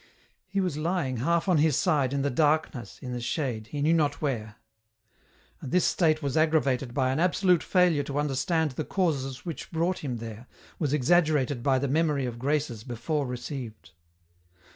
[0.47, 3.93] He was lying, half on his side, in the darkness, in the shade, he knew
[3.93, 4.55] not where.
[5.61, 9.99] And this state was aggravated by an absolute failure to understand the causes which brought
[9.99, 10.47] him there,
[10.79, 13.91] was exagger ated by the memory of graces before received.